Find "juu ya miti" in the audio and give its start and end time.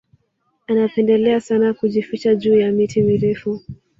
2.35-3.01